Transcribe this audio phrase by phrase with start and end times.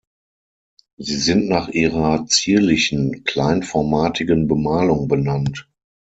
[0.97, 5.69] Sie sind nach ihrer zierlichen, kleinformatigen Bemalung benannt.